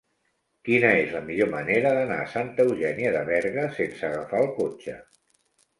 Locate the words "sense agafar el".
3.79-4.53